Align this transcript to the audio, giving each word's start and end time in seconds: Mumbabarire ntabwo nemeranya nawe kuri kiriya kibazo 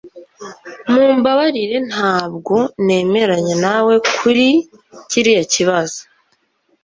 Mumbabarire 0.91 1.77
ntabwo 1.89 2.55
nemeranya 2.85 3.55
nawe 3.65 3.93
kuri 4.17 4.47
kiriya 5.09 5.43
kibazo 5.53 6.01